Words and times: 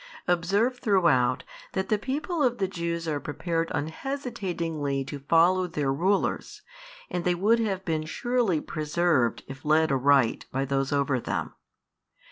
Observe 0.27 0.79
throughout 0.79 1.43
that 1.73 1.89
the 1.89 1.99
people 1.99 2.41
of 2.41 2.57
the 2.57 2.67
Jews 2.67 3.07
are 3.07 3.19
prepared 3.19 3.69
unhesitatingly 3.71 5.05
to 5.05 5.19
follow 5.19 5.67
their 5.67 5.93
rulers, 5.93 6.63
and 7.11 7.23
they 7.23 7.35
would 7.35 7.59
have 7.59 7.85
been 7.85 8.05
surely 8.07 8.59
preserved 8.61 9.43
if 9.45 9.63
led 9.63 9.91
aright 9.91 10.47
by 10.51 10.65
those 10.65 10.91
over 10.91 11.19
them. 11.19 11.53